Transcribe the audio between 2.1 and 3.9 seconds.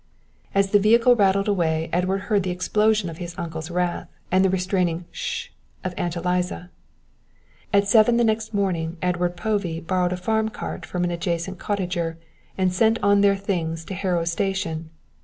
heard the explosion of his uncle's